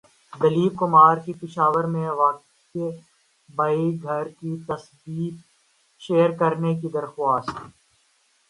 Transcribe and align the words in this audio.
دلیپ 0.33 0.73
کمار 0.77 1.15
کی 1.25 1.33
پشاور 1.39 1.83
میں 1.93 2.09
واقع 2.21 2.87
بائی 3.49 3.85
گھر 4.03 4.23
کی 4.39 4.51
تصاویر 4.67 5.33
شیئر 6.01 6.29
کرنے 6.39 6.73
کی 6.75 6.87
درخواست 6.89 7.49